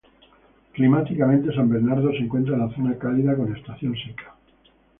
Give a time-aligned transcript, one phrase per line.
[0.73, 4.35] Climáticamente, San Bernardo se encuentra en la zona cálida con estación seca.